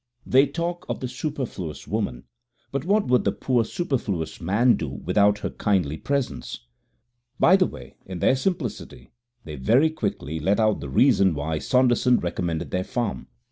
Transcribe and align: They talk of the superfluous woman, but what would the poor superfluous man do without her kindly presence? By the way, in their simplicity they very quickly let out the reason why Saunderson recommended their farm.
They 0.25 0.47
talk 0.47 0.87
of 0.89 0.99
the 0.99 1.07
superfluous 1.07 1.87
woman, 1.87 2.23
but 2.71 2.85
what 2.85 3.05
would 3.05 3.23
the 3.23 3.31
poor 3.31 3.63
superfluous 3.63 4.41
man 4.41 4.75
do 4.75 4.89
without 4.89 5.37
her 5.45 5.51
kindly 5.51 5.95
presence? 5.95 6.65
By 7.39 7.55
the 7.55 7.67
way, 7.67 7.97
in 8.07 8.17
their 8.17 8.35
simplicity 8.35 9.11
they 9.43 9.57
very 9.57 9.91
quickly 9.91 10.39
let 10.39 10.59
out 10.59 10.79
the 10.79 10.89
reason 10.89 11.35
why 11.35 11.59
Saunderson 11.59 12.17
recommended 12.17 12.71
their 12.71 12.83
farm. 12.83 13.27